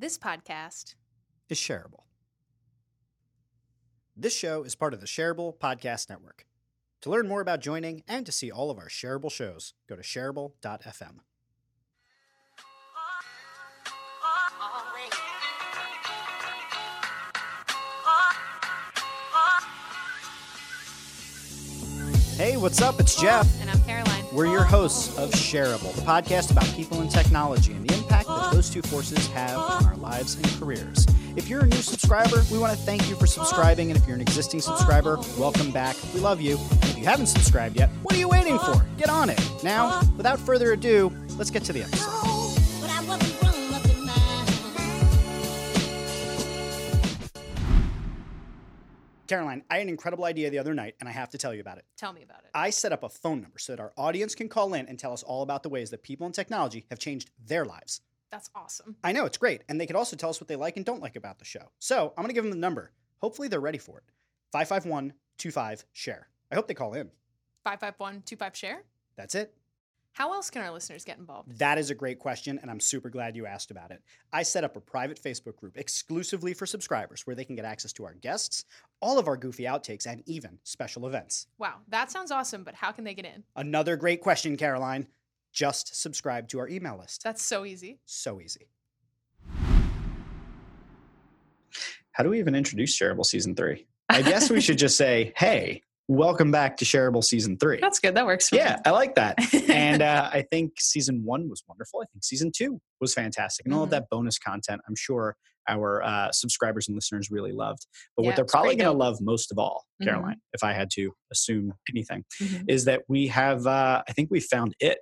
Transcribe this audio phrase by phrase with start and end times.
[0.00, 0.94] This podcast
[1.48, 2.04] is shareable.
[4.16, 6.46] This show is part of the Shareable Podcast Network.
[7.00, 10.02] To learn more about joining and to see all of our shareable shows, go to
[10.02, 11.16] shareable.fm.
[22.36, 23.00] Hey, what's up?
[23.00, 23.48] It's Jeff.
[23.60, 24.24] And I'm Caroline.
[24.32, 28.28] We're your hosts of Shareable, the podcast about people and technology and the impact
[28.58, 31.06] those two forces have on our lives and careers.
[31.36, 33.88] If you're a new subscriber, we want to thank you for subscribing.
[33.92, 35.94] And if you're an existing subscriber, welcome back.
[36.12, 36.58] We love you.
[36.58, 38.84] And if you haven't subscribed yet, what are you waiting for?
[38.96, 39.40] Get on it.
[39.62, 42.16] Now, without further ado, let's get to the episode.
[49.28, 51.60] Caroline, I had an incredible idea the other night, and I have to tell you
[51.60, 51.84] about it.
[51.96, 52.50] Tell me about it.
[52.54, 55.12] I set up a phone number so that our audience can call in and tell
[55.12, 58.00] us all about the ways that people in technology have changed their lives.
[58.30, 58.96] That's awesome.
[59.02, 59.62] I know, it's great.
[59.68, 61.70] And they could also tell us what they like and don't like about the show.
[61.78, 62.92] So I'm going to give them the number.
[63.20, 64.04] Hopefully, they're ready for it
[64.52, 66.28] 551 25 share.
[66.50, 67.10] I hope they call in.
[67.64, 68.84] 551 25 share?
[69.16, 69.54] That's it.
[70.12, 71.58] How else can our listeners get involved?
[71.58, 74.02] That is a great question, and I'm super glad you asked about it.
[74.32, 77.92] I set up a private Facebook group exclusively for subscribers where they can get access
[77.94, 78.64] to our guests,
[79.00, 81.46] all of our goofy outtakes, and even special events.
[81.58, 83.44] Wow, that sounds awesome, but how can they get in?
[83.54, 85.06] Another great question, Caroline.
[85.58, 87.24] Just subscribe to our email list.
[87.24, 87.98] That's so easy.
[88.06, 88.68] So easy.
[92.12, 93.84] How do we even introduce Shareable Season 3?
[94.08, 97.80] I guess we should just say, hey, welcome back to Shareable Season 3.
[97.80, 98.14] That's good.
[98.14, 98.82] That works for yeah, me.
[98.86, 99.34] I like that.
[99.68, 102.02] and uh, I think Season 1 was wonderful.
[102.02, 103.66] I think Season 2 was fantastic.
[103.66, 103.92] And all of Mhm.
[103.92, 105.36] that bonus content, I'm sure
[105.68, 107.84] our uh, subscribers and listeners really loved.
[108.16, 110.06] But Yeah, what they're probably going to love most of all, Mhm.
[110.06, 112.64] Caroline, if I had to assume anything, Mhm.
[112.68, 114.98] is that we have, uh, I think we found it.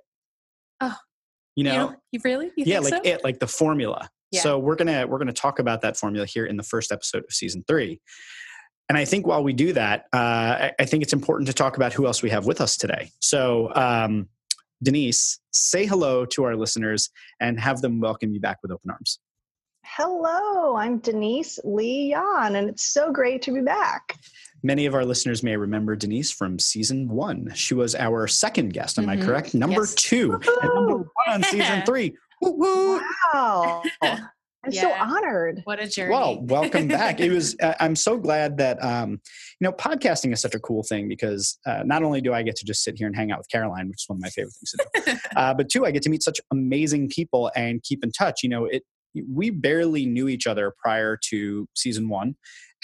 [0.81, 0.95] Oh.
[1.55, 2.45] You know, you, you really?
[2.55, 3.11] You yeah think like so?
[3.11, 4.41] it like the formula Yeah.
[4.41, 7.33] so we're gonna we're gonna talk about that formula here in the first episode of
[7.33, 7.99] season three
[8.89, 11.75] and i think while we do that uh, I, I think it's important to talk
[11.75, 14.27] about who else we have with us today so um,
[14.83, 19.17] denise say hello to our listeners and have them welcome you back with open arms
[19.89, 24.15] Hello, I'm Denise Lee Yohn, and it's so great to be back.
[24.63, 28.97] Many of our listeners may remember denise from season one she was our second guest
[28.97, 29.23] am i Mhm.
[29.25, 29.95] correct number Yes.
[29.95, 33.01] two and number one on season three Woo woo.
[33.33, 33.81] Wow.
[34.63, 35.61] I'm so honored.
[35.63, 36.11] What a journey.
[36.11, 37.19] Well, welcome back.
[37.19, 37.55] It was.
[37.63, 39.11] I- I'm so glad that um,
[39.59, 42.55] you know podcasting is such a cool thing because uh, not only do I get
[42.57, 44.53] to just sit here and hang out with Caroline, which is one of my favorite
[44.53, 48.03] things to do, uh, but two, I get to meet such amazing people and keep
[48.03, 48.41] in touch.
[48.43, 48.83] You know, it.
[49.33, 52.35] We barely knew each other prior to season one.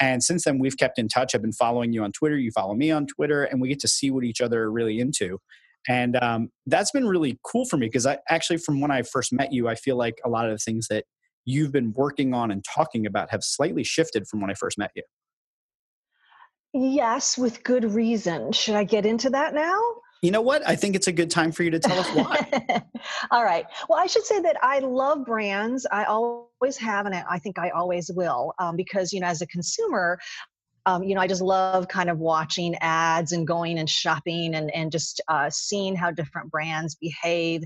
[0.01, 1.35] And since then, we've kept in touch.
[1.35, 2.37] I've been following you on Twitter.
[2.37, 4.99] You follow me on Twitter, and we get to see what each other are really
[4.99, 5.39] into.
[5.87, 9.33] And um, that's been really cool for me because I actually, from when I first
[9.33, 11.05] met you, I feel like a lot of the things that
[11.45, 14.91] you've been working on and talking about have slightly shifted from when I first met
[14.95, 15.03] you.
[16.73, 18.51] Yes, with good reason.
[18.51, 19.79] Should I get into that now?
[20.23, 20.65] You know what?
[20.65, 22.81] I think it's a good time for you to tell us why.
[23.31, 23.65] All right.
[23.89, 25.85] Well, I should say that I love brands.
[25.91, 29.47] I always have, and I think I always will, um, because you know, as a
[29.47, 30.17] consumer,
[30.85, 34.73] um, you know, I just love kind of watching ads and going and shopping and
[34.73, 37.63] and just uh, seeing how different brands behave.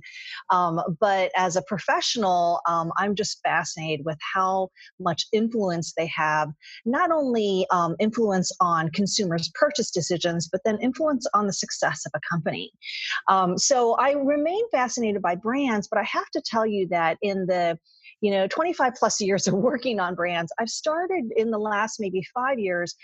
[0.50, 4.70] Um, but as a professional, um, I'm just fascinated with how
[5.00, 6.50] much influence they have,
[6.86, 12.12] not only um, influence on consumers' purchase decisions, but then influence on the success of
[12.16, 12.72] a company.
[13.28, 17.46] Um, so I remain fascinated by brands, but I have to tell you that in
[17.46, 17.78] the
[18.22, 22.22] you know 25 plus years of working on brands i've started in the last maybe
[22.34, 22.96] five years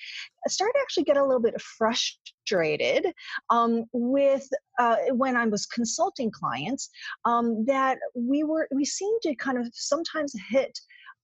[0.46, 3.06] I started actually get a little bit frustrated
[3.50, 4.48] um, with
[4.80, 6.90] uh, when i was consulting clients
[7.26, 10.78] um, that we were we seemed to kind of sometimes hit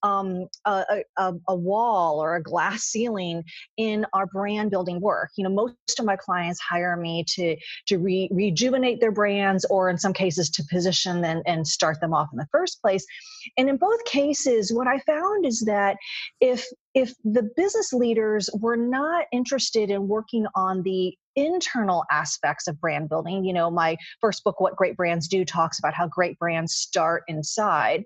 [0.04, 3.44] um, a, a, a wall or a glass ceiling
[3.78, 5.30] in our brand building work.
[5.38, 7.56] You know, most of my clients hire me to
[7.88, 12.14] to re- rejuvenate their brands, or in some cases to position them and start them
[12.14, 13.06] off in the first place.
[13.58, 15.98] And in both cases, what I found is that
[16.40, 16.66] if
[16.96, 23.10] if the business leaders were not interested in working on the internal aspects of brand
[23.10, 26.74] building, you know, my first book, What Great Brands Do, talks about how great brands
[26.74, 28.04] start inside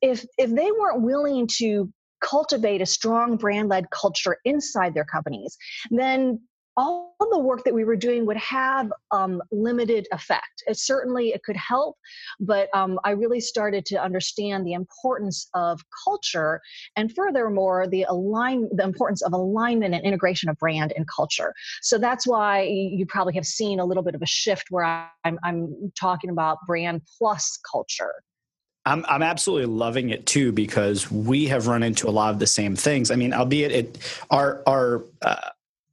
[0.00, 1.90] if if they weren't willing to
[2.20, 5.56] cultivate a strong brand led culture inside their companies
[5.90, 6.40] then
[6.78, 10.62] all the work that we were doing would have um, limited effect.
[10.68, 11.96] It certainly it could help,
[12.38, 16.60] but um, I really started to understand the importance of culture,
[16.94, 21.52] and furthermore, the align the importance of alignment and integration of brand and culture.
[21.82, 24.84] So that's why you probably have seen a little bit of a shift where
[25.24, 28.14] I'm I'm talking about brand plus culture.
[28.88, 32.46] I'm I'm absolutely loving it too because we have run into a lot of the
[32.46, 33.10] same things.
[33.10, 35.50] I mean, albeit it our our uh,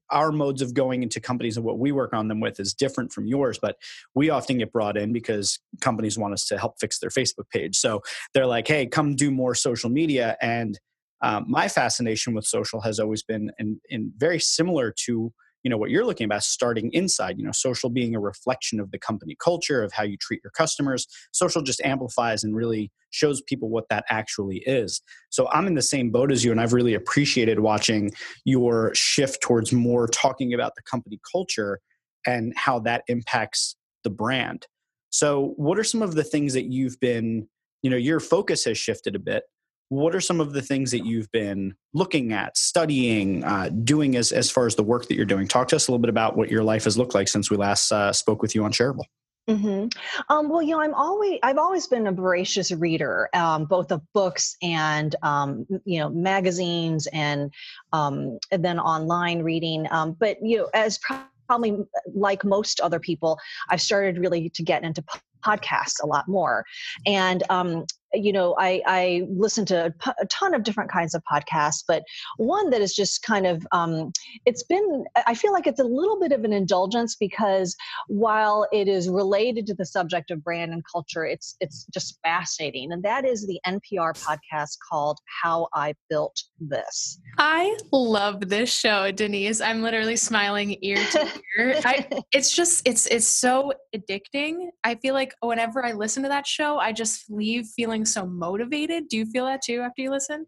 [0.09, 3.11] our modes of going into companies and what we work on them with is different
[3.11, 3.75] from yours, but
[4.13, 7.75] we often get brought in because companies want us to help fix their Facebook page.
[7.75, 8.01] So
[8.33, 10.79] they're like, "Hey, come do more social media." And
[11.21, 15.33] um, my fascination with social has always been, and, and very similar to
[15.65, 18.91] you know what you're looking about starting inside you know social being a reflection of
[18.91, 21.07] the company culture of how you treat your customers.
[21.33, 25.01] Social just amplifies and really shows people what that actually is.
[25.31, 28.13] So i'm in the same boat as you and i've really appreciated watching
[28.45, 31.81] your shift towards more talking about the company culture
[32.27, 34.67] and how that impacts the brand.
[35.09, 37.47] So what are some of the things that you've been
[37.81, 39.43] you know your focus has shifted a bit
[39.89, 44.31] what are some of the things that you've been looking at studying uh, doing as,
[44.31, 46.35] as far as the work that you're doing talk to us a little bit about
[46.35, 49.05] what your life has looked like since we last uh, spoke with you on shareable
[49.49, 49.87] Mm-hmm.
[50.29, 54.01] Um, well, you know, I'm always I've always been a voracious reader, um, both of
[54.13, 57.53] books and um, you know magazines and
[57.93, 59.87] um, and then online reading.
[59.91, 60.99] Um, but you know, as
[61.47, 61.77] probably
[62.15, 63.37] like most other people,
[63.69, 65.03] I've started really to get into
[65.45, 66.65] podcasts a lot more,
[67.05, 67.85] and um,
[68.15, 72.03] you know, I, I listen to a ton of different kinds of podcasts, but
[72.37, 74.11] one that is just kind of, um,
[74.45, 77.75] it's been, I feel like it's a little bit of an indulgence because
[78.07, 82.91] while it is related to the subject of brand and culture, it's, it's just fascinating.
[82.91, 87.19] And that is the NPR podcast called How I Built This.
[87.37, 89.61] I love this show, Denise.
[89.61, 91.27] I'm literally smiling ear to
[91.57, 91.81] ear.
[91.83, 94.69] I, it's just, it's, it's so addicting.
[94.83, 99.07] I feel like whenever I listen to that show, I just leave feeling so motivated.
[99.07, 100.45] Do you feel that too after you listen?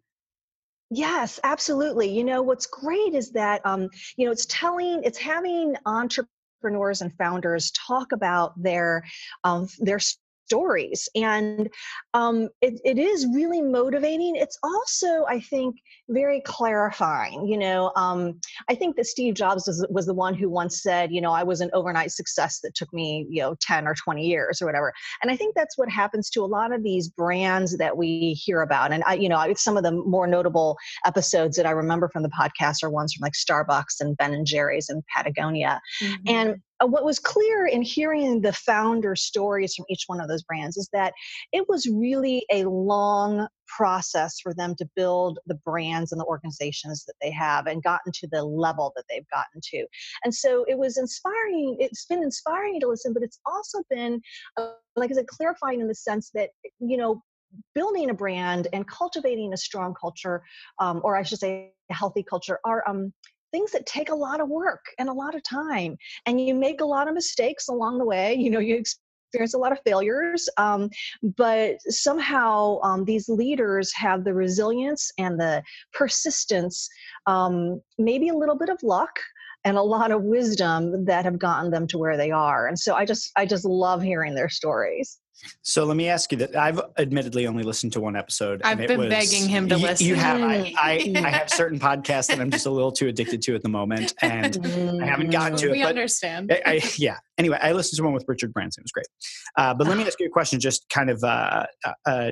[0.90, 2.10] Yes, absolutely.
[2.10, 7.14] You know, what's great is that, um, you know, it's telling, it's having entrepreneurs and
[7.18, 9.04] founders talk about their
[9.44, 10.00] um, their
[10.48, 11.70] stories and
[12.14, 15.76] um, it, it is really motivating it's also i think
[16.08, 18.40] very clarifying you know um,
[18.70, 21.44] i think that steve jobs was, was the one who once said you know i
[21.44, 24.94] was an overnight success that took me you know 10 or 20 years or whatever
[25.22, 28.62] and i think that's what happens to a lot of these brands that we hear
[28.62, 32.24] about and i you know some of the more notable episodes that i remember from
[32.24, 36.28] the podcast are ones from like starbucks and ben and jerry's and patagonia mm-hmm.
[36.28, 40.44] and uh, what was clear in hearing the founder stories from each one of those
[40.44, 41.14] brands is that
[41.52, 47.04] it was really a long process for them to build the brands and the organizations
[47.06, 49.86] that they have and gotten to the level that they've gotten to.
[50.24, 51.78] And so it was inspiring.
[51.80, 54.22] It's been inspiring to listen, but it's also been,
[54.58, 57.22] uh, like I said, clarifying in the sense that, you know,
[57.74, 60.44] building a brand and cultivating a strong culture,
[60.80, 63.14] um, or I should say, a healthy culture, are um,
[63.52, 66.82] things that take a lot of work and a lot of time and you make
[66.82, 70.50] a lot of mistakes along the way you know you experience a lot of failures
[70.58, 70.90] um,
[71.36, 75.62] but somehow um, these leaders have the resilience and the
[75.94, 76.90] persistence
[77.26, 79.20] um, maybe a little bit of luck
[79.66, 82.96] and a lot of wisdom that have gotten them to where they are and so
[82.96, 85.20] i just i just love hearing their stories
[85.62, 88.62] so let me ask you that I've admittedly only listened to one episode.
[88.64, 90.08] I've been was, begging him to you, listen.
[90.08, 90.42] You have.
[90.42, 93.64] I, I, I, have certain podcasts that I'm just a little too addicted to at
[93.64, 94.58] the moment, and
[95.02, 95.72] I haven't gotten to it.
[95.72, 96.52] We understand.
[96.52, 97.18] I, I, yeah.
[97.38, 98.82] Anyway, I listened to one with Richard Branson.
[98.82, 99.08] It was great.
[99.58, 101.24] Uh, but let me ask you a question, just kind of.
[101.24, 102.32] Uh, uh, uh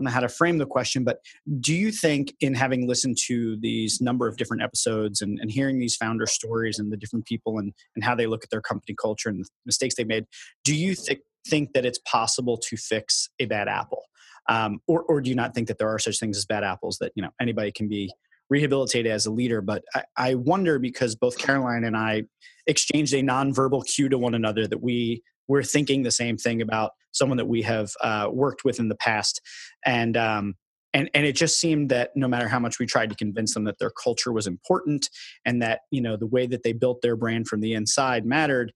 [0.00, 1.18] I don't know how to frame the question, but
[1.60, 5.78] do you think, in having listened to these number of different episodes and, and hearing
[5.78, 8.96] these founder stories and the different people and, and how they look at their company
[8.98, 10.24] culture and the mistakes they made,
[10.64, 14.04] do you think think that it's possible to fix a bad apple?
[14.48, 16.98] Um, or, or do you not think that there are such things as bad apples
[17.00, 18.12] that you know anybody can be
[18.48, 19.60] rehabilitated as a leader?
[19.60, 22.24] But I, I wonder because both Caroline and I
[22.66, 26.92] exchanged a nonverbal cue to one another that we we're thinking the same thing about
[27.12, 29.40] someone that we have uh, worked with in the past,
[29.84, 30.54] and um,
[30.92, 33.64] and and it just seemed that no matter how much we tried to convince them
[33.64, 35.08] that their culture was important
[35.44, 38.72] and that you know the way that they built their brand from the inside mattered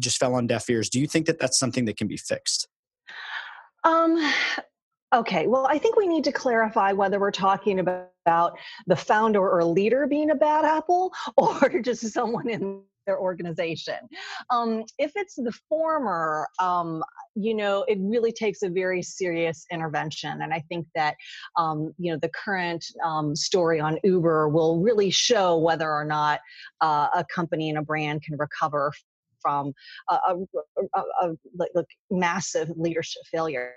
[0.00, 0.88] just fell on deaf ears.
[0.88, 2.68] Do you think that that's something that can be fixed?
[3.84, 4.32] Um,
[5.14, 9.64] okay, well, I think we need to clarify whether we're talking about the founder or
[9.64, 13.96] leader being a bad apple or just someone in their organization.
[14.50, 17.02] Um, if it's the former, um,
[17.34, 20.42] you know, it really takes a very serious intervention.
[20.42, 21.16] And I think that,
[21.56, 26.40] um, you know, the current um, story on Uber will really show whether or not
[26.82, 28.92] uh, a company and a brand can recover
[29.40, 29.72] from
[30.10, 30.36] a, a,
[31.24, 31.34] a,
[31.80, 33.74] a massive leadership failure.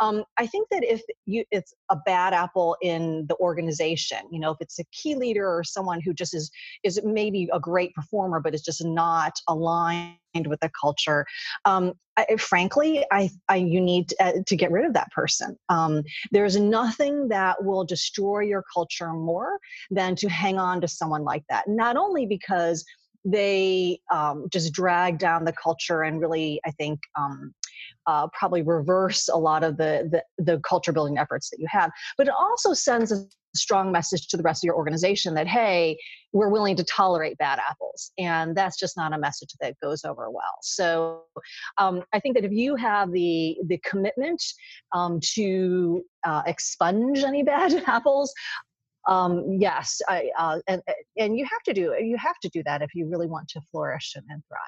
[0.00, 4.50] Um, I think that if you it's a bad apple in the organization, you know,
[4.52, 6.50] if it's a key leader or someone who just is
[6.84, 10.16] is maybe a great performer but is just not aligned
[10.46, 11.26] with the culture.
[11.64, 15.56] Um, I, frankly, I, I, you need to, uh, to, get rid of that person.
[15.68, 19.58] Um, there's nothing that will destroy your culture more
[19.90, 21.66] than to hang on to someone like that.
[21.66, 22.84] Not only because
[23.24, 27.54] they um, just drag down the culture and really, I think, um,
[28.06, 30.08] uh, probably reverse a lot of the,
[30.38, 31.90] the, the culture building efforts that you have.
[32.16, 33.24] But it also sends a
[33.54, 35.98] strong message to the rest of your organization that hey,
[36.32, 40.30] we're willing to tolerate bad apples, and that's just not a message that goes over
[40.30, 40.58] well.
[40.62, 41.22] So
[41.78, 44.42] um, I think that if you have the the commitment
[44.94, 48.32] um, to uh, expunge any bad apples,
[49.06, 50.82] um, yes, I, uh, and
[51.16, 53.60] and you have to do you have to do that if you really want to
[53.70, 54.60] flourish and, and thrive.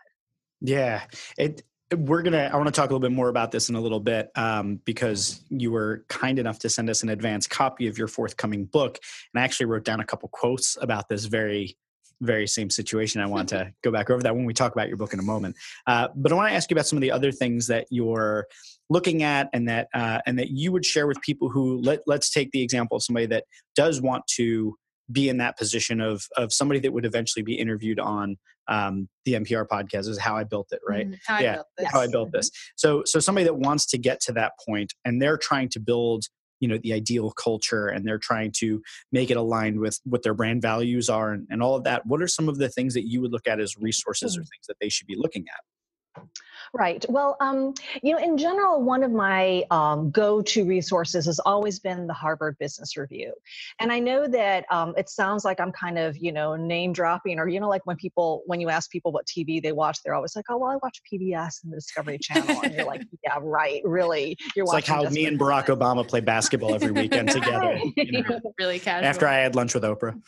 [0.61, 1.03] Yeah,
[1.37, 1.63] it.
[1.95, 2.51] We're gonna.
[2.51, 4.81] I want to talk a little bit more about this in a little bit um,
[4.87, 8.99] because you were kind enough to send us an advance copy of your forthcoming book,
[9.35, 11.77] and I actually wrote down a couple quotes about this very
[12.21, 13.21] very same situation.
[13.21, 15.25] I want to go back over that when we talk about your book in a
[15.25, 15.57] moment.
[15.87, 18.47] Uh, but I want to ask you about some of the other things that you're
[18.91, 22.31] looking at and that uh, and that you would share with people who let let's
[22.31, 24.77] take the example of somebody that does want to
[25.11, 28.37] be in that position of of somebody that would eventually be interviewed on
[28.69, 31.09] um, the NPR podcast is how I built it, right?
[31.09, 32.39] Mm, how yeah, I how I built mm-hmm.
[32.39, 32.51] this.
[32.77, 36.25] So so somebody that wants to get to that point and they're trying to build
[36.63, 40.33] you know the ideal culture and they're trying to make it aligned with what their
[40.33, 43.09] brand values are and, and all of that what are some of the things that
[43.09, 44.49] you would look at as resources or mm.
[44.49, 46.25] things that they should be looking at
[46.75, 47.05] Right.
[47.11, 52.07] Well, um, you know, in general, one of my um, go-to resources has always been
[52.07, 53.35] the Harvard Business Review,
[53.79, 57.39] and I know that um, it sounds like I'm kind of, you know, name dropping,
[57.39, 60.15] or you know, like when people, when you ask people what TV they watch, they're
[60.15, 63.39] always like, "Oh, well, I watch PBS and the Discovery Channel," and you're like, "Yeah,
[63.43, 67.79] right, really." You're it's like how me and Barack Obama play basketball every weekend together.
[67.97, 69.07] You know, really casual.
[69.07, 70.19] After I had lunch with Oprah.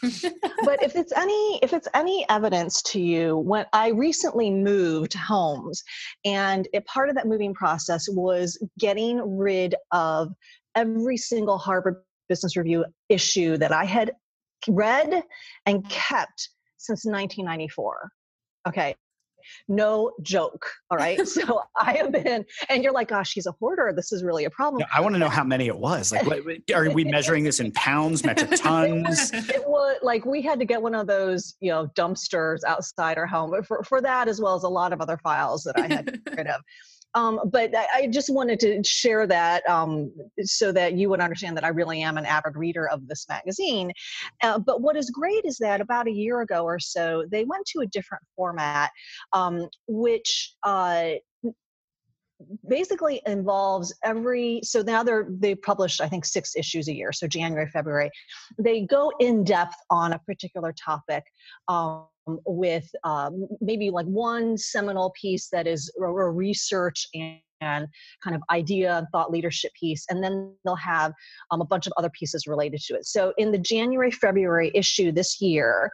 [0.63, 5.83] but if it's any, if it's any evidence to you, when I recently moved homes.
[6.27, 10.33] And and a part of that moving process was getting rid of
[10.75, 14.11] every single Harvard Business Review issue that I had
[14.67, 15.23] read
[15.65, 18.11] and kept since 1994.
[18.67, 18.97] Okay.
[19.69, 20.67] No joke.
[20.91, 21.27] All right.
[21.29, 23.93] so I have been, and you're like, gosh, she's a hoarder.
[23.95, 24.85] This is really a problem.
[24.93, 26.13] I want to know how many it was.
[26.13, 26.41] Like, what,
[26.75, 29.33] are we measuring this in pounds, metric tons?
[29.33, 33.27] It was like we had to get one of those, you know, dumpsters outside our
[33.27, 36.07] home for, for that, as well as a lot of other files that I had
[36.07, 36.61] to get rid of.
[37.15, 41.57] Um, but I, I, just wanted to share that um, so that you would understand
[41.57, 43.93] that I really am an avid reader of this magazine.
[44.43, 47.67] Uh, but what is great is that about a year ago or so, they went
[47.67, 48.91] to a different format,
[49.33, 51.13] um, which uh,
[52.69, 57.27] basically involves every so now they're they publish i think six issues a year so
[57.27, 58.11] january february.
[58.59, 61.25] They go in depth on a particular topic
[61.69, 67.87] um, with um, maybe like one seminal piece that is a, research and and
[68.23, 71.13] kind of idea and thought leadership piece and then they'll have
[71.51, 73.07] um, a bunch of other pieces related to it.
[73.07, 75.91] So in the january february issue this year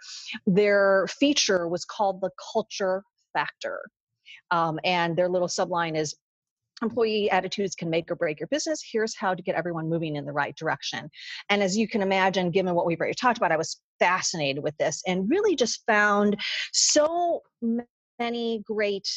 [0.47, 3.03] their feature was called the culture
[3.35, 3.83] factor
[4.51, 6.17] um, and their little subline is
[6.83, 8.83] employee attitudes can make or break your business.
[8.91, 11.11] Here's how to get everyone moving in the right direction.
[11.49, 14.77] And as you can imagine, given what we've already talked about, I was fascinated with
[14.79, 16.37] this and really just found
[16.73, 17.43] so
[18.19, 19.09] many great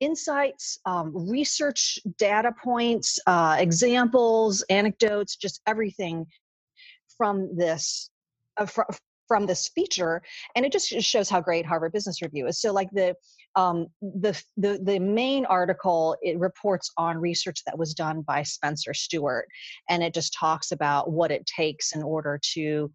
[0.00, 6.26] insights, um, research data points, uh, examples, anecdotes, just everything
[7.16, 8.10] from this.
[8.56, 8.82] Uh, fr-
[9.26, 10.22] from this feature
[10.54, 12.60] and it just shows how great harvard business review is.
[12.60, 13.14] So like the
[13.54, 18.92] um, the, the, the main article, it reports on research that was done by Spencer
[18.92, 19.46] Stuart
[19.88, 22.92] and it just talks about what it takes in order to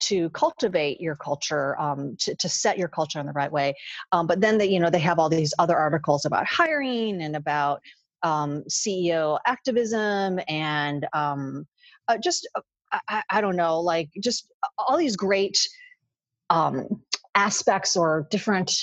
[0.00, 3.74] to cultivate your culture um, to, to set your culture in the right way.
[4.12, 7.36] Um, but then they you know they have all these other articles about hiring and
[7.36, 7.80] about
[8.22, 11.66] um, ceo activism and um,
[12.08, 12.60] uh, just uh,
[12.92, 15.58] I, I, don't know like just all these great
[16.48, 17.02] um,
[17.34, 18.76] aspects or different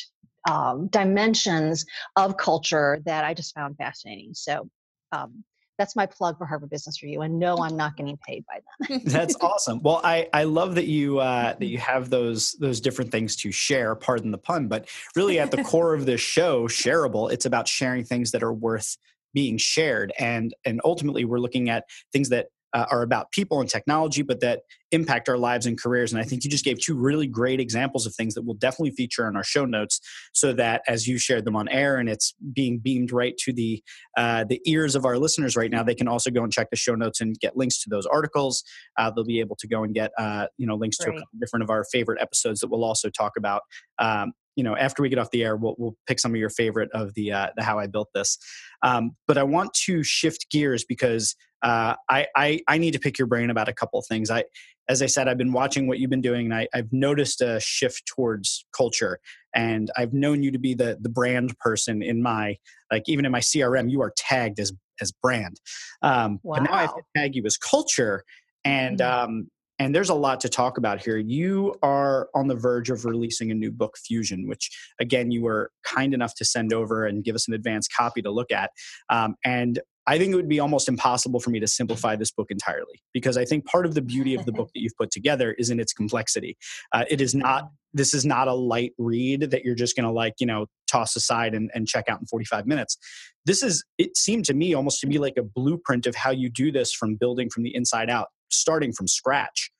[0.49, 1.85] um, dimensions
[2.15, 4.33] of culture that I just found fascinating.
[4.33, 4.69] So
[5.11, 5.43] um,
[5.77, 7.21] that's my plug for Harvard Business Review.
[7.21, 9.01] And no, I'm not getting paid by them.
[9.05, 9.81] that's awesome.
[9.83, 13.51] Well, I, I love that you uh, that you have those those different things to
[13.51, 13.95] share.
[13.95, 17.31] Pardon the pun, but really at the core of this show, shareable.
[17.31, 18.97] It's about sharing things that are worth
[19.33, 22.47] being shared, and and ultimately we're looking at things that
[22.77, 26.13] uh, are about people and technology, but that impact our lives and careers.
[26.13, 28.91] And I think you just gave two really great examples of things that we'll definitely
[28.91, 29.99] feature in our show notes,
[30.31, 33.83] so that as you shared them on air and it's being beamed right to the
[34.15, 36.75] uh, the ears of our listeners right now, they can also go and check the
[36.75, 38.63] show notes and get links to those articles.
[38.97, 41.39] Uh, they'll be able to go and get uh, you know links to a couple
[41.39, 43.63] different of our favorite episodes that we'll also talk about.
[43.97, 46.49] Um, you know, after we get off the air, we'll, we'll pick some of your
[46.49, 48.37] favorite of the uh, the how I built this.
[48.81, 53.17] Um, but I want to shift gears because uh, I, I, I need to pick
[53.17, 54.29] your brain about a couple of things.
[54.29, 54.45] I,
[54.89, 57.59] as I said, I've been watching what you've been doing, and I, I've noticed a
[57.59, 59.19] shift towards culture.
[59.53, 62.57] And I've known you to be the the brand person in my
[62.91, 65.61] like even in my CRM, you are tagged as as brand.
[66.01, 66.55] Um, wow.
[66.55, 68.23] But now I have to tag you as culture,
[68.65, 69.29] and mm-hmm.
[69.29, 69.49] um,
[69.79, 71.17] and there's a lot to talk about here.
[71.17, 75.71] You are on the verge of releasing a new book, Fusion, which again you were
[75.83, 78.71] kind enough to send over and give us an advanced copy to look at.
[79.09, 82.49] Um, and I think it would be almost impossible for me to simplify this book
[82.49, 85.51] entirely because I think part of the beauty of the book that you've put together
[85.51, 86.57] is in its complexity.
[86.93, 90.11] Uh, it is not, this is not a light read that you're just going to
[90.11, 92.97] like, you know, toss aside and, and check out in 45 minutes.
[93.45, 96.49] This is, it seemed to me almost to be like a blueprint of how you
[96.49, 99.71] do this from building from the inside out, starting from scratch.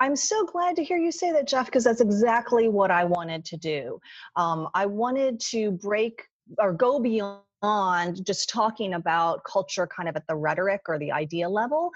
[0.00, 3.44] I'm so glad to hear you say that, Jeff, because that's exactly what I wanted
[3.46, 4.00] to do.
[4.34, 6.22] Um, I wanted to break
[6.58, 11.12] or go beyond on just talking about culture kind of at the rhetoric or the
[11.12, 11.90] idea level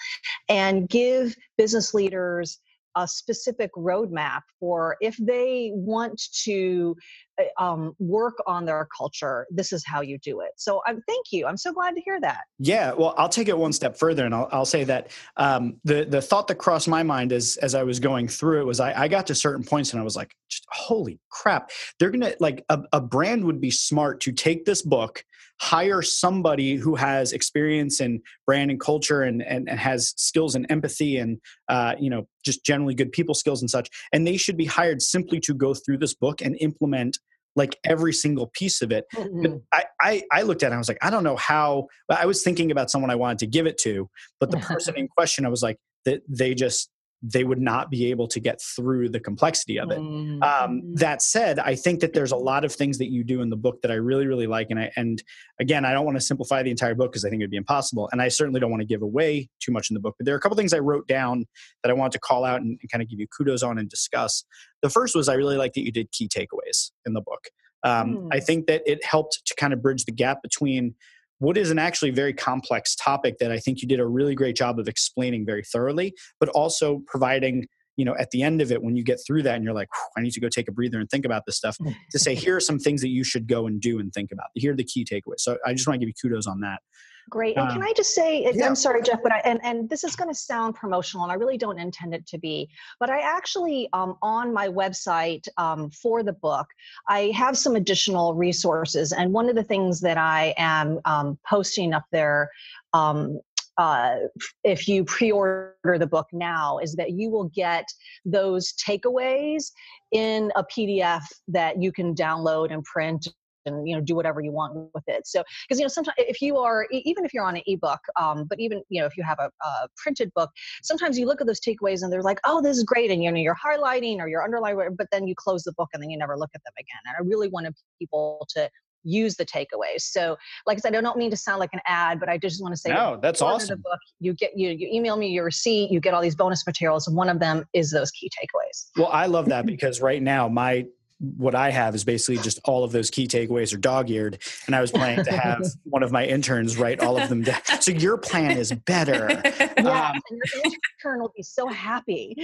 [0.49, 2.61] and give business leaders
[2.97, 6.97] a specific roadmap for if they want to
[7.41, 10.51] uh, um, work on their culture this is how you do it.
[10.57, 11.47] So um, thank you.
[11.47, 12.43] I'm so glad to hear that.
[12.59, 16.05] Yeah well i'll take it one step further and i'll, I'll say that um, the,
[16.05, 19.03] the thought that crossed my mind as, as i was going through it was I,
[19.03, 20.35] I got to certain points and i was like
[20.69, 21.71] holy crap.
[21.99, 25.25] They're gonna like a, a brand would be smart to take this book
[25.61, 30.67] hire somebody who has experience in brand and culture and, and, and has skills and
[30.71, 34.57] empathy and uh, you know just generally good people skills and such and they should
[34.57, 37.19] be hired simply to go through this book and implement
[37.57, 39.07] like every single piece of it.
[39.15, 39.57] Mm-hmm.
[39.73, 41.89] I, I, I looked at it, I was like, I don't know how.
[42.11, 45.09] I was thinking about someone I wanted to give it to, but the person in
[45.09, 46.91] question, I was like, that they just
[47.23, 49.99] they would not be able to get through the complexity of it.
[49.99, 50.43] Um, mm-hmm.
[50.43, 53.51] Um, that said, I think that there's a lot of things that you do in
[53.51, 54.69] the book that I really, really like.
[54.71, 55.23] And I, and
[55.59, 58.09] again, I don't want to simplify the entire book because I think it'd be impossible.
[58.13, 60.15] And I certainly don't want to give away too much in the book.
[60.19, 61.47] But there are a couple things I wrote down
[61.83, 63.89] that I want to call out and, and kind of give you kudos on and
[63.89, 64.45] discuss.
[64.83, 67.49] The first was I really like that you did key takeaways in the book.
[67.83, 68.29] Um, mm.
[68.33, 70.95] I think that it helped to kind of bridge the gap between
[71.39, 74.57] what is an actually very complex topic that I think you did a really great
[74.57, 78.83] job of explaining very thoroughly, but also providing, you know, at the end of it,
[78.83, 80.99] when you get through that and you're like, I need to go take a breather
[80.99, 81.95] and think about this stuff, mm.
[82.13, 84.47] to say, here are some things that you should go and do and think about.
[84.55, 85.41] Here are the key takeaways.
[85.41, 86.81] So I just want to give you kudos on that.
[87.29, 87.57] Great.
[87.57, 88.67] And can um, I just say, yeah.
[88.67, 91.35] I'm sorry, Jeff, but I, and, and this is going to sound promotional, and I
[91.35, 92.69] really don't intend it to be,
[93.01, 96.69] but I actually, um, on my website um, for the book,
[97.09, 99.13] I have some additional resources.
[99.13, 102.51] And one of the things that I am um, posting up there
[102.93, 103.41] um,
[103.79, 104.17] uh,
[104.65, 107.87] if you pre-order the book now is that you will get
[108.25, 109.71] those takeaways
[110.13, 113.29] in a pdf that you can download and print
[113.67, 116.41] and you know do whatever you want with it so because you know sometimes if
[116.41, 119.23] you are even if you're on an ebook um, but even you know if you
[119.23, 120.51] have a, a, printed book
[120.83, 123.31] sometimes you look at those takeaways and they're like oh this is great and you
[123.31, 126.19] know you're highlighting or you're underlining but then you close the book and then you
[126.19, 128.69] never look at them again and i really wanted people to
[129.07, 130.01] use the takeaways.
[130.01, 132.61] So, like I said, I don't mean to sound like an ad, but I just
[132.61, 133.69] want to say, no, that's awesome.
[133.69, 136.67] The book, you get you you email me your receipt, you get all these bonus
[136.67, 138.91] materials, and one of them is those key takeaways.
[138.97, 140.87] Well, I love that because right now my
[141.19, 144.43] what I have is basically just all of those key takeaways are dog eared.
[144.67, 147.61] And I was planning to have one of my interns write all of them down.
[147.81, 149.43] So your plan is better.
[149.79, 152.35] Yeah, um, and your intern will be so happy.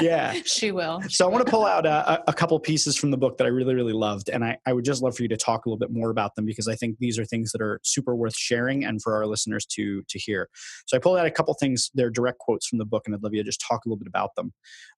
[0.00, 0.34] Yeah.
[0.44, 1.02] She will.
[1.08, 3.48] So I want to pull out a, a, couple pieces from the book that I
[3.48, 4.28] really, really loved.
[4.28, 6.34] And I, I would just love for you to talk a little bit more about
[6.34, 9.26] them because I think these are things that are super worth sharing and for our
[9.26, 10.48] listeners to, to hear.
[10.86, 13.22] So I pulled out a couple things, they're direct quotes from the book, and I'd
[13.22, 14.52] love you to just talk a little bit about them.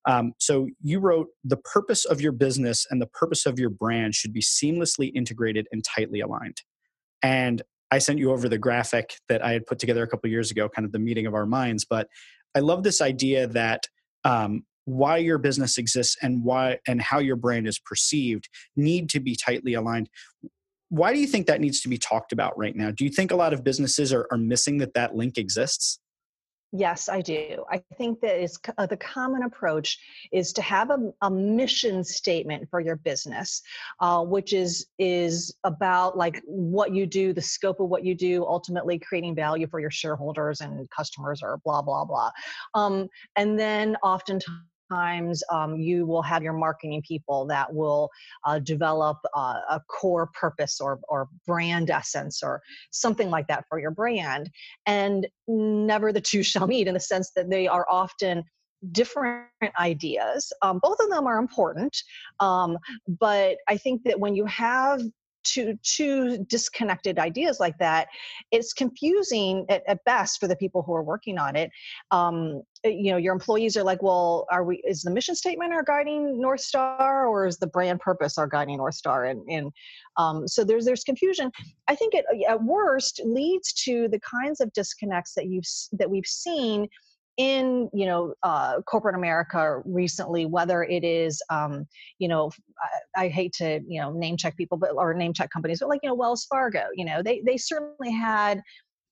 [0.07, 4.15] Um, so you wrote, The purpose of your business and the purpose of your brand
[4.15, 6.61] should be seamlessly integrated and tightly aligned.
[7.21, 10.51] And I sent you over the graphic that I had put together a couple years
[10.51, 11.85] ago, kind of the meeting of our minds.
[11.85, 12.07] But
[12.55, 13.87] I love this idea that
[14.23, 19.19] um, why your business exists and why and how your brand is perceived need to
[19.19, 20.09] be tightly aligned.
[20.89, 22.89] Why do you think that needs to be talked about right now?
[22.91, 25.99] Do you think a lot of businesses are, are missing that that link exists?
[26.71, 27.65] Yes, I do.
[27.71, 29.97] I think that is uh, the common approach
[30.31, 33.63] is to have a, a mission statement for your business,
[33.99, 38.45] uh, which is is about like what you do, the scope of what you do,
[38.45, 42.29] ultimately creating value for your shareholders and customers, or blah blah blah.
[42.75, 48.09] Um, and then oftentimes times um, you will have your marketing people that will
[48.45, 53.79] uh, develop uh, a core purpose or, or brand essence or something like that for
[53.79, 54.49] your brand
[54.85, 58.43] and never the two shall meet in the sense that they are often
[58.91, 60.53] different ideas.
[60.61, 61.95] Um, both of them are important
[62.39, 62.77] um,
[63.19, 65.01] but i think that when you have
[65.43, 68.07] two two disconnected ideas like that
[68.51, 71.71] it's confusing at, at best for the people who are working on it.
[72.11, 75.73] Um, eh, you know your employees are like well are we is the mission statement
[75.73, 79.25] our guiding north star or is the brand purpose our guiding north star?
[79.25, 79.71] And, and
[80.17, 81.51] um, so there's there's confusion.
[81.87, 86.25] I think it at worst leads to the kinds of disconnects that you've that we've
[86.25, 86.87] seen
[87.39, 91.87] in you know uh, corporate America recently, whether it is um,
[92.19, 92.51] you know
[93.15, 95.87] I, I, hate to you know name check people, but or name check companies, but
[95.87, 98.61] like you know Wells Fargo, you know they they certainly had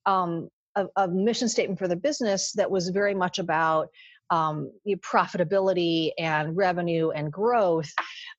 [0.05, 3.87] um, a, a, mission statement for the business that was very much about
[4.29, 7.91] um, profitability and revenue and growth.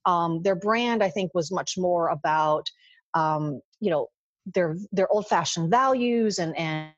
[0.04, 2.66] Um, their brand, I think, was much more about
[3.14, 4.08] um, you know
[4.54, 6.92] their their old fashioned values and and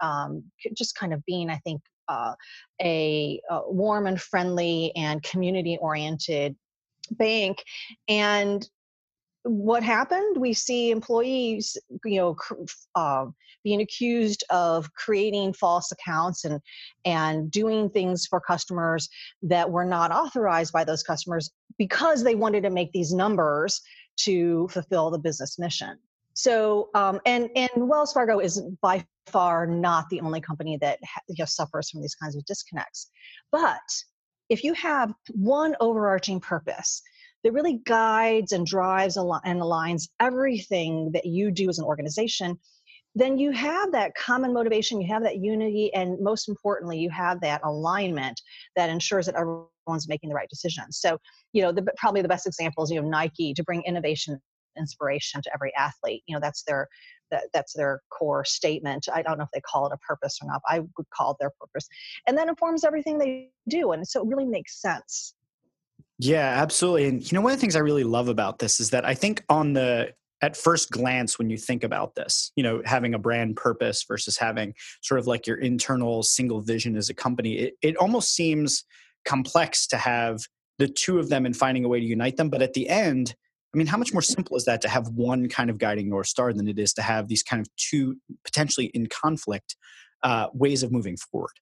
[0.00, 2.34] um, just kind of being, I think, uh,
[2.82, 6.56] a, a warm and friendly and community oriented
[7.12, 7.64] bank
[8.08, 8.68] and
[9.44, 10.36] what happened?
[10.36, 12.36] We see employees you know
[12.94, 13.26] uh,
[13.64, 16.60] being accused of creating false accounts and
[17.04, 19.08] and doing things for customers
[19.42, 23.80] that were not authorized by those customers because they wanted to make these numbers
[24.18, 25.98] to fulfill the business mission.
[26.34, 31.36] So um, and and wells fargo is by far not the only company that you
[31.38, 33.10] know, suffers from these kinds of disconnects.
[33.52, 33.80] But
[34.48, 37.02] if you have one overarching purpose
[37.44, 39.26] that really guides and drives and
[39.60, 42.58] aligns everything that you do as an organization,
[43.14, 47.40] then you have that common motivation, you have that unity, and most importantly, you have
[47.40, 48.40] that alignment
[48.76, 50.98] that ensures that everyone's making the right decisions.
[50.98, 51.18] So,
[51.52, 54.40] you know, the, probably the best example is you know Nike to bring innovation,
[54.78, 56.22] inspiration to every athlete.
[56.26, 56.88] You know, that's their
[57.30, 59.08] that, that's their core statement.
[59.12, 60.62] I don't know if they call it a purpose or not.
[60.68, 61.88] I would call it their purpose.
[62.26, 63.92] And then informs everything they do.
[63.92, 65.34] And so it really makes sense.
[66.18, 67.06] Yeah, absolutely.
[67.06, 69.14] And you know, one of the things I really love about this is that I
[69.14, 73.18] think on the at first glance when you think about this you know having a
[73.18, 77.74] brand purpose versus having sort of like your internal single vision as a company it,
[77.82, 78.84] it almost seems
[79.24, 80.40] complex to have
[80.78, 83.34] the two of them and finding a way to unite them but at the end
[83.72, 86.26] I mean, how much more simple is that to have one kind of guiding North
[86.26, 89.76] Star than it is to have these kind of two potentially in conflict
[90.22, 91.52] uh, ways of moving forward?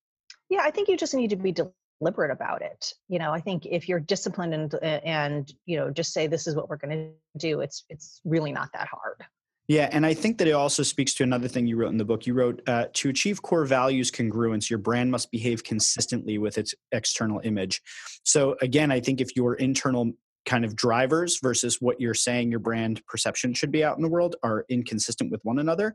[0.49, 1.53] Yeah, I think you just need to be
[2.01, 2.95] deliberate about it.
[3.09, 6.55] You know, I think if you're disciplined and and you know just say this is
[6.55, 9.25] what we're going to do, it's it's really not that hard.
[9.69, 12.05] Yeah, and I think that it also speaks to another thing you wrote in the
[12.05, 12.27] book.
[12.27, 16.75] You wrote uh, to achieve core values congruence, your brand must behave consistently with its
[16.91, 17.83] external image.
[18.25, 20.15] So again, I think if your internal
[20.49, 24.09] kind of drivers versus what you're saying your brand perception should be out in the
[24.09, 25.95] world are inconsistent with one another.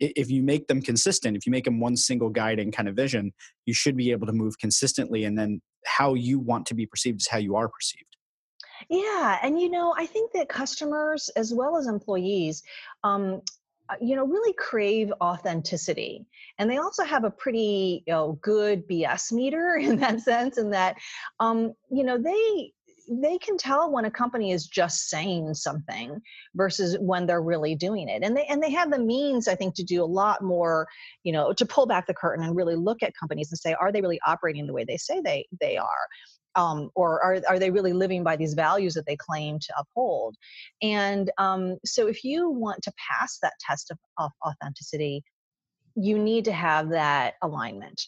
[0.00, 3.32] If you make them consistent if you make them one single guiding kind of vision
[3.64, 7.20] you should be able to move consistently and then how you want to be perceived
[7.20, 8.16] is how you are perceived.
[8.90, 12.64] Yeah and you know i think that customers as well as employees
[13.04, 13.40] um,
[13.88, 16.26] uh, you know really crave authenticity
[16.58, 20.70] and they also have a pretty you know good bs meter in that sense in
[20.70, 20.96] that
[21.38, 22.72] um, you know they
[23.20, 26.20] they can tell when a company is just saying something
[26.54, 29.74] versus when they're really doing it and they and they have the means i think
[29.74, 30.86] to do a lot more
[31.24, 33.92] you know to pull back the curtain and really look at companies and say are
[33.92, 36.06] they really operating the way they say they they are?
[36.54, 40.36] Um, or are, are they really living by these values that they claim to uphold?
[40.82, 45.24] And um, so if you want to pass that test of, of authenticity
[45.94, 48.02] you need to have that alignment.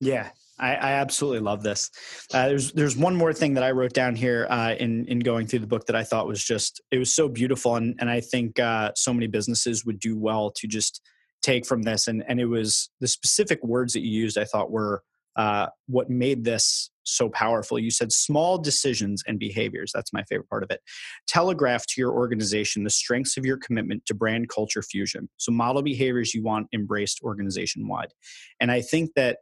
[0.00, 1.90] Yeah, I, I absolutely love this.
[2.32, 5.46] Uh, there's there's one more thing that I wrote down here uh, in in going
[5.46, 8.20] through the book that I thought was just it was so beautiful, and and I
[8.20, 11.00] think uh, so many businesses would do well to just
[11.42, 14.36] take from this, and and it was the specific words that you used.
[14.36, 15.02] I thought were
[15.36, 17.78] uh, what made this so powerful.
[17.78, 19.90] You said small decisions and behaviors.
[19.94, 20.80] That's my favorite part of it.
[21.26, 25.28] Telegraph to your organization the strengths of your commitment to brand culture fusion.
[25.38, 28.12] So model behaviors you want embraced organization wide.
[28.60, 29.38] And I think that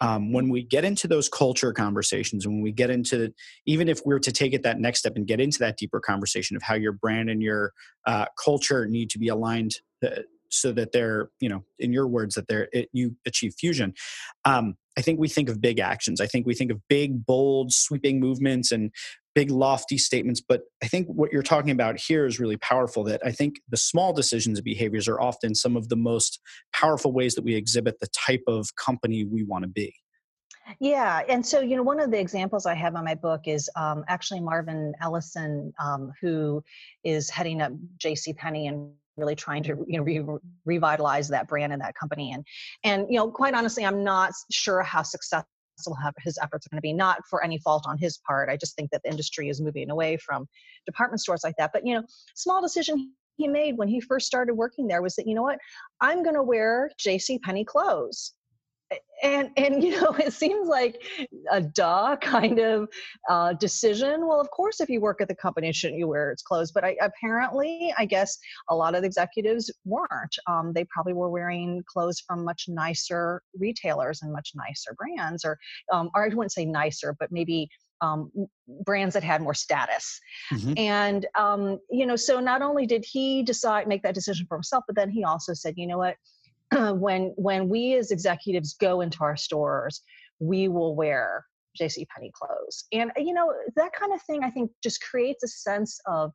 [0.00, 3.32] um, when we get into those culture conversations and when we get into
[3.66, 6.56] even if we're to take it that next step and get into that deeper conversation
[6.56, 7.72] of how your brand and your
[8.06, 12.34] uh, culture need to be aligned uh, so that they're you know in your words
[12.34, 13.94] that they're it, you achieve fusion
[14.44, 16.20] um, i think we think of big actions.
[16.20, 18.90] I think we think of big bold sweeping movements and
[19.40, 23.22] big lofty statements but i think what you're talking about here is really powerful that
[23.24, 26.40] i think the small decisions and behaviors are often some of the most
[26.74, 29.94] powerful ways that we exhibit the type of company we want to be
[30.78, 33.68] yeah, and so you know, one of the examples I have on my book is
[33.74, 36.62] um, actually Marvin Ellison, um, who
[37.02, 38.34] is heading up J.C.
[38.34, 42.30] Penney and really trying to you know re- revitalize that brand and that company.
[42.32, 42.46] And
[42.84, 45.48] and you know, quite honestly, I'm not sure how successful
[46.22, 46.92] his efforts are going to be.
[46.92, 48.48] Not for any fault on his part.
[48.48, 50.46] I just think that the industry is moving away from
[50.86, 51.70] department stores like that.
[51.72, 52.02] But you know,
[52.34, 55.58] small decision he made when he first started working there was that you know what,
[56.00, 57.38] I'm going to wear J.C.
[57.38, 58.34] Penney clothes
[59.22, 61.02] and and you know it seems like
[61.50, 62.88] a duh kind of
[63.28, 66.42] uh, decision well of course if you work at the company shouldn't you wear its
[66.42, 71.12] clothes but I, apparently i guess a lot of the executives weren't um, they probably
[71.12, 75.58] were wearing clothes from much nicer retailers and much nicer brands or
[75.92, 77.68] um, or i wouldn't say nicer but maybe
[78.02, 78.30] um,
[78.84, 80.20] brands that had more status.
[80.52, 80.72] Mm-hmm.
[80.78, 84.84] And, um, you know, so not only did he decide, make that decision for himself,
[84.86, 86.16] but then he also said, you know what,
[86.94, 90.02] when when we as executives go into our stores,
[90.38, 91.44] we will wear
[91.76, 92.06] J.C.
[92.06, 94.42] Penney clothes, and uh, you know that kind of thing.
[94.42, 96.32] I think just creates a sense of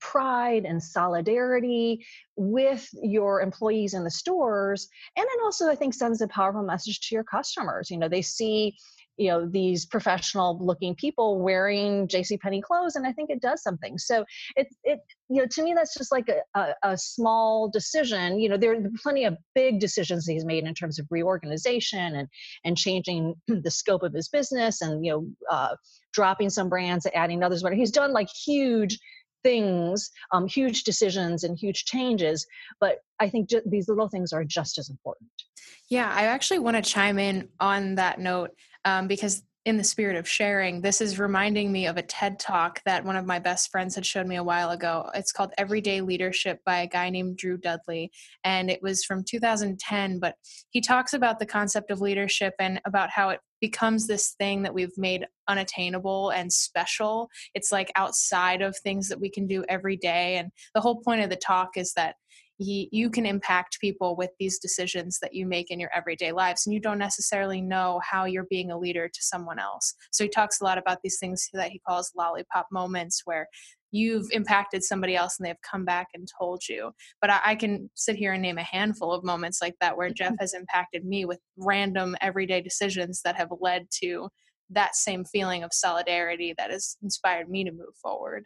[0.00, 2.04] pride and solidarity
[2.36, 7.00] with your employees in the stores and then also i think sends a powerful message
[7.00, 8.76] to your customers you know they see
[9.16, 13.62] you know these professional looking people wearing jc penney clothes and i think it does
[13.62, 13.98] something.
[13.98, 14.24] So
[14.56, 18.48] it it you know to me that's just like a, a, a, small decision you
[18.48, 22.28] know there are plenty of big decisions he's made in terms of reorganization and
[22.64, 25.74] and changing the scope of his business and you know uh,
[26.12, 28.98] dropping some brands adding others but he's done like huge
[29.44, 32.44] things um, huge decisions and huge changes
[32.80, 35.30] but i think ju- these little things are just as important
[35.88, 38.50] yeah i actually want to chime in on that note
[38.84, 42.82] um, because in the spirit of sharing, this is reminding me of a TED talk
[42.84, 45.08] that one of my best friends had showed me a while ago.
[45.14, 48.12] It's called Everyday Leadership by a guy named Drew Dudley.
[48.44, 50.34] And it was from 2010, but
[50.68, 54.74] he talks about the concept of leadership and about how it becomes this thing that
[54.74, 57.30] we've made unattainable and special.
[57.54, 60.36] It's like outside of things that we can do every day.
[60.36, 62.16] And the whole point of the talk is that
[62.58, 66.66] you, you can impact people with these decisions that you make in your everyday lives
[66.66, 70.30] and you don't necessarily know how you're being a leader to someone else so he
[70.30, 73.48] talks a lot about these things that he calls lollipop moments where
[73.94, 76.90] you've impacted somebody else and they've come back and told you.
[77.20, 80.10] But I, I can sit here and name a handful of moments like that where
[80.10, 80.40] jeff mm-hmm.
[80.40, 84.28] has impacted me with random everyday decisions that have led to
[84.70, 88.44] that same feeling of solidarity that has inspired me to move forward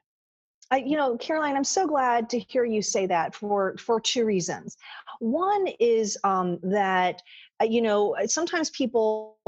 [0.70, 4.26] I, you know, Caroline, I'm so glad to hear you say that for for two
[4.26, 4.76] reasons.
[5.18, 7.22] One is um, that
[7.62, 9.38] uh, you know sometimes people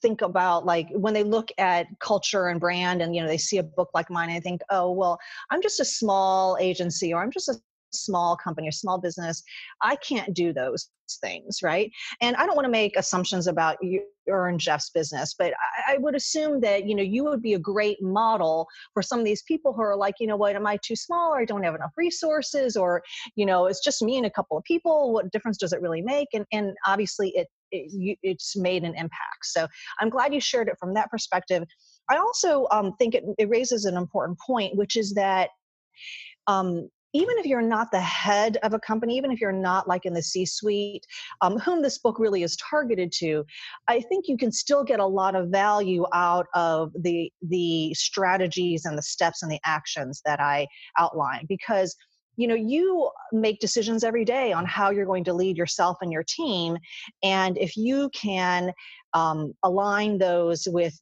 [0.00, 3.58] think about like when they look at culture and brand, and you know they see
[3.58, 5.18] a book like mine, and they think, oh well,
[5.50, 7.60] I'm just a small agency, or I'm just a
[7.94, 9.42] small company or small business
[9.82, 10.88] i can't do those
[11.20, 11.90] things right?
[12.20, 15.52] And i don't want to make assumptions about you or in jeff's business but
[15.86, 19.18] I, I, would assume that you know you would be a great model for some
[19.18, 20.56] of these people who are like you know what?
[20.56, 23.02] Am i too small or i don't have enough resources or
[23.36, 26.02] you know it's just me and a couple of people what difference does it really
[26.02, 26.28] make?
[26.32, 29.44] And and obviously it, it it's made an impact.
[29.44, 29.66] So
[30.00, 31.64] i'm glad you shared it from that perspective.
[32.10, 35.50] I also um, think it, it raises an important point which is that
[36.46, 40.04] um, even if you're not the head of a company, even if you're not like
[40.04, 41.06] in the C suite,
[41.40, 43.44] um, whom this book really is targeted to,
[43.88, 48.84] I think you can still get a lot of value out of the, the strategies
[48.84, 50.66] and the steps and the actions that I
[50.98, 51.94] outline because
[52.36, 56.12] you know you make decisions every day on how you're going to lead yourself and
[56.12, 56.76] your team
[57.22, 58.72] and if you can
[59.12, 60.98] um, align those with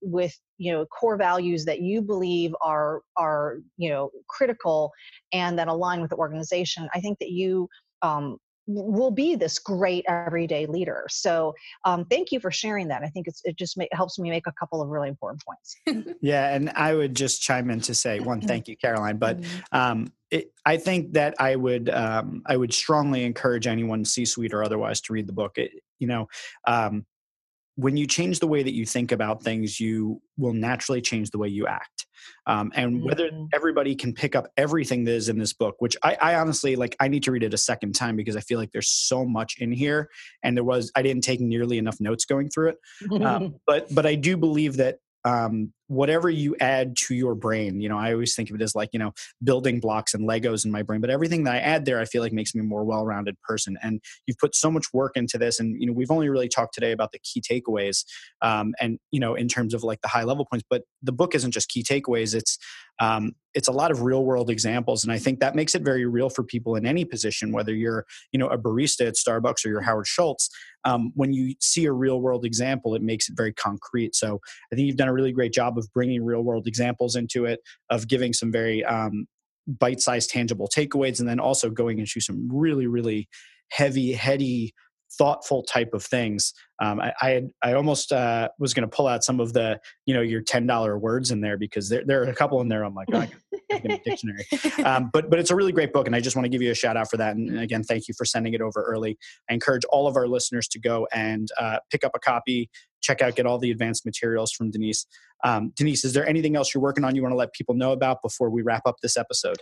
[0.00, 4.92] with you know core values that you believe are are you know critical
[5.32, 7.68] and that align with the organization i think that you
[8.02, 11.06] um, will be this great everyday leader.
[11.08, 13.02] So um, thank you for sharing that.
[13.02, 15.76] I think it's, it just helps me make a couple of really important points.
[16.20, 19.76] Yeah and i would just chime in to say one thank you caroline but mm-hmm.
[19.76, 24.52] um, it, i think that i would um, i would strongly encourage anyone c suite
[24.52, 25.52] or otherwise to read the book.
[25.56, 26.28] It, you know
[26.66, 27.04] um,
[27.76, 31.38] when you change the way that you think about things, you will naturally change the
[31.38, 32.06] way you act.
[32.46, 33.46] Um, and whether mm-hmm.
[33.52, 36.96] everybody can pick up everything that is in this book, which I, I, honestly like,
[37.00, 39.56] I need to read it a second time because I feel like there's so much
[39.58, 40.08] in here,
[40.42, 43.22] and there was I didn't take nearly enough notes going through it.
[43.22, 47.88] Um, but but I do believe that um, whatever you add to your brain you
[47.88, 49.12] know i always think of it as like you know
[49.44, 52.22] building blocks and legos in my brain but everything that i add there i feel
[52.22, 55.60] like makes me a more well-rounded person and you've put so much work into this
[55.60, 58.04] and you know we've only really talked today about the key takeaways
[58.42, 61.34] um, and you know in terms of like the high level points but the book
[61.34, 62.58] isn't just key takeaways it's
[62.98, 66.04] um, it's a lot of real world examples and i think that makes it very
[66.04, 69.68] real for people in any position whether you're you know a barista at starbucks or
[69.68, 70.50] you're howard schultz
[70.84, 74.40] um, when you see a real world example it makes it very concrete so
[74.72, 77.60] i think you've done a really great job of bringing real world examples into it
[77.90, 79.26] of giving some very um,
[79.66, 83.28] bite-sized tangible takeaways and then also going into some really really
[83.70, 84.72] heavy heady
[85.18, 86.52] thoughtful type of things.
[86.82, 90.14] Um, I, I, I almost uh, was going to pull out some of the you
[90.14, 92.84] know your ten dollar words in there because there there are a couple in there.
[92.84, 93.20] I'm like, oh,
[93.72, 94.44] I can dictionary.
[94.84, 96.70] Um, but but it's a really great book, and I just want to give you
[96.70, 97.36] a shout out for that.
[97.36, 99.18] And again, thank you for sending it over early.
[99.50, 103.22] I encourage all of our listeners to go and uh, pick up a copy, check
[103.22, 105.06] out, get all the advanced materials from Denise.
[105.44, 107.92] Um, Denise, is there anything else you're working on you want to let people know
[107.92, 109.58] about before we wrap up this episode?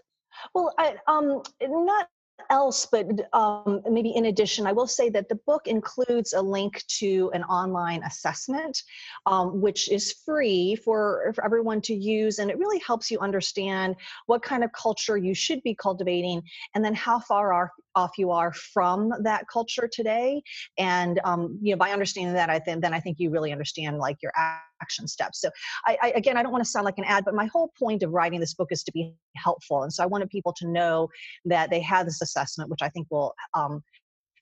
[0.55, 2.09] Well, I, um, not
[2.51, 6.85] else, but um, maybe in addition, I will say that the book includes a link
[6.99, 8.83] to an online assessment,
[9.27, 12.39] um, which is free for, for everyone to use.
[12.39, 16.43] And it really helps you understand what kind of culture you should be cultivating
[16.75, 20.43] and then how far are, off you are from that culture today.
[20.79, 23.99] And, um, you know, by understanding that, I think, then I think you really understand
[23.99, 24.33] like your
[24.81, 25.41] action steps.
[25.41, 25.51] So
[25.87, 28.03] I, I, again, I don't want to sound like an ad, but my whole point
[28.03, 29.83] of writing this book is to be helpful.
[29.83, 31.09] And so I wanted people to know
[31.45, 33.83] that they have this assessment, which I think will um,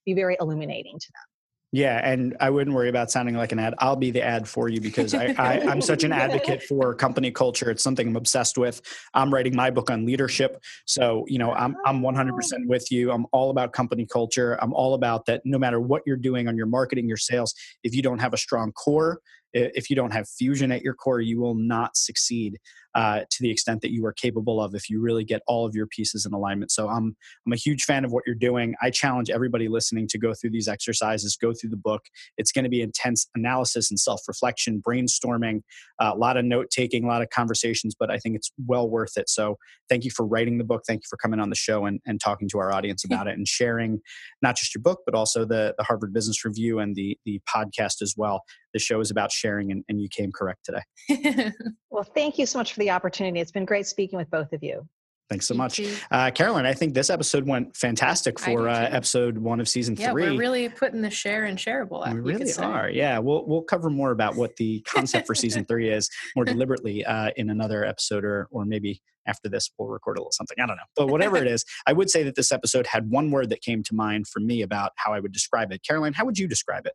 [0.05, 1.32] be very illuminating to them.
[1.75, 3.75] Yeah, and I wouldn't worry about sounding like an ad.
[3.79, 7.31] I'll be the ad for you because I, I, am such an advocate for company
[7.31, 7.71] culture.
[7.71, 8.83] It's something I'm obsessed with.
[9.15, 12.31] I'm writing my book on leadership, so you know I'm I'm 100%
[12.67, 13.11] with you.
[13.11, 14.59] I'm all about company culture.
[14.63, 15.41] I'm all about that.
[15.47, 18.39] No matter what you're doing on your marketing, your sales, if you don't have a
[18.39, 19.21] strong core,
[19.55, 22.59] if you don't have fusion at your core, you will not succeed
[22.95, 25.75] uh, to the extent that you are capable of if you really get all of
[25.75, 26.71] your pieces in alignment.
[26.71, 28.75] So I'm I'm a huge fan of what you're doing.
[28.83, 32.03] I challenge everybody listening to go through these exercises, go through the book.
[32.37, 35.63] It's going to be intense analysis and self reflection, brainstorming,
[36.01, 38.89] uh, a lot of note taking, a lot of conversations, but I think it's well
[38.89, 39.29] worth it.
[39.29, 39.57] So
[39.89, 40.83] thank you for writing the book.
[40.87, 43.37] Thank you for coming on the show and, and talking to our audience about it
[43.37, 44.01] and sharing
[44.43, 48.03] not just your book, but also the, the Harvard Business Review and the, the podcast
[48.03, 48.43] as well.
[48.73, 51.53] The show is about sharing, and, and you came correct today.
[51.91, 53.41] well, thank you so much for the opportunity.
[53.41, 54.87] It's been great speaking with both of you.
[55.31, 55.81] Thanks so much.
[56.11, 60.11] Uh, Caroline, I think this episode went fantastic for uh, episode one of season yeah,
[60.11, 60.25] three.
[60.25, 62.07] We're really putting the share and shareable.
[62.13, 62.91] We really are.
[62.91, 63.19] Yeah.
[63.19, 67.31] We'll, we'll cover more about what the concept for season three is more deliberately uh,
[67.37, 70.57] in another episode or, or maybe after this we'll record a little something.
[70.63, 70.83] I don't know.
[70.97, 73.83] But whatever it is, I would say that this episode had one word that came
[73.85, 75.81] to mind for me about how I would describe it.
[75.87, 76.93] Caroline, how would you describe it?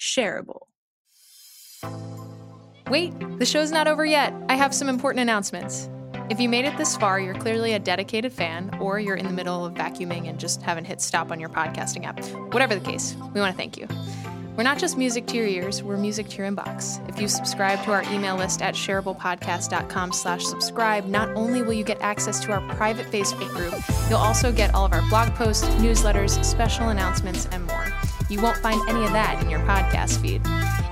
[0.00, 0.62] Shareable.
[2.92, 4.34] Wait, the show's not over yet.
[4.50, 5.88] I have some important announcements.
[6.28, 9.32] If you made it this far, you're clearly a dedicated fan, or you're in the
[9.32, 12.22] middle of vacuuming and just haven't hit stop on your podcasting app.
[12.52, 13.88] Whatever the case, we want to thank you.
[14.58, 17.08] We're not just music to your ears, we're music to your inbox.
[17.08, 21.84] If you subscribe to our email list at shareablepodcast.com slash subscribe, not only will you
[21.84, 23.72] get access to our private Facebook group,
[24.10, 27.81] you'll also get all of our blog posts, newsletters, special announcements, and more.
[28.32, 30.40] You won't find any of that in your podcast feed.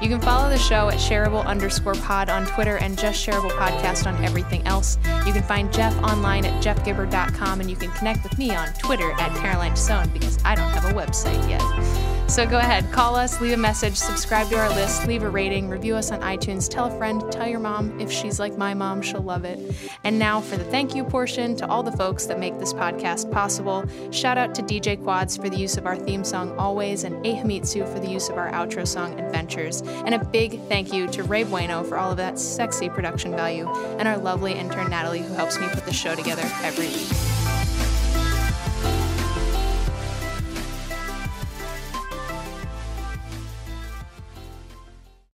[0.03, 4.07] You can follow the show at shareable underscore pod on Twitter and just shareable podcast
[4.07, 4.98] on everything else.
[5.26, 9.12] You can find Jeff online at jeffgibbard.com and you can connect with me on Twitter
[9.12, 12.10] at Caroline Tison because I don't have a website yet.
[12.31, 15.69] So go ahead, call us, leave a message, subscribe to our list, leave a rating,
[15.69, 17.99] review us on iTunes, tell a friend, tell your mom.
[17.99, 19.59] If she's like my mom, she'll love it.
[20.05, 23.33] And now for the thank you portion to all the folks that make this podcast
[23.33, 23.85] possible.
[24.12, 27.93] Shout out to DJ Quads for the use of our theme song Always and Ahamitsu
[27.93, 29.83] for the use of our outro song Adventures.
[29.83, 33.69] And a big thank you to Ray Bueno for all of that sexy production value
[33.99, 37.30] and our lovely intern Natalie who helps me put the show together every week.